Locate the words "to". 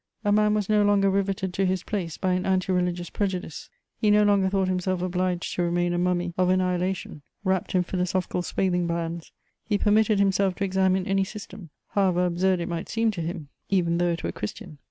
1.53-1.63, 5.53-5.61, 10.55-10.63, 13.11-13.21